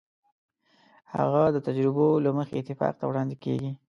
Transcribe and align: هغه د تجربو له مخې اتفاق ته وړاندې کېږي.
هغه 1.13 1.41
د 1.55 1.57
تجربو 1.67 2.07
له 2.25 2.31
مخې 2.37 2.55
اتفاق 2.57 2.93
ته 2.99 3.03
وړاندې 3.07 3.35
کېږي. 3.43 3.71